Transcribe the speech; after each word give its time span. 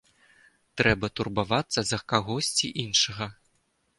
Трэба 0.79 1.09
турбавацца 1.19 1.79
за 1.89 1.99
кагосьці 2.13 2.67
іншага. 2.87 3.25